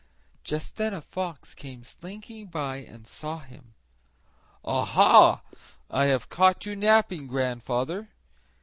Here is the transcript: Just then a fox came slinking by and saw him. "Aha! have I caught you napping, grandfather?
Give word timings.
Just 0.43 0.77
then 0.77 0.95
a 0.95 0.99
fox 1.01 1.53
came 1.53 1.83
slinking 1.83 2.47
by 2.47 2.77
and 2.77 3.05
saw 3.05 3.37
him. 3.37 3.75
"Aha! 4.65 5.43
have 5.91 6.23
I 6.23 6.27
caught 6.27 6.65
you 6.65 6.75
napping, 6.75 7.27
grandfather? 7.27 8.09